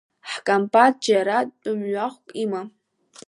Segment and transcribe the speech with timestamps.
[0.31, 2.67] Ҳкомбат џьара тәамҩахәк имам.